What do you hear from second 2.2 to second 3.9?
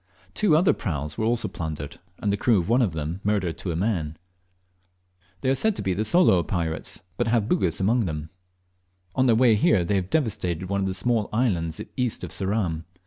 the crew of one of them murdered to a